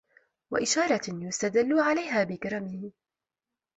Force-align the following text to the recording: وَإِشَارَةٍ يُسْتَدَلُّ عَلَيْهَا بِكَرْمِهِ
وَإِشَارَةٍ 0.51 1.01
يُسْتَدَلُّ 1.25 1.79
عَلَيْهَا 1.79 2.23
بِكَرْمِهِ 2.23 2.91